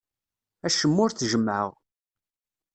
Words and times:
Acemma 0.67 0.99
ur 1.05 1.11
t-jemmɛeɣ. 1.11 1.67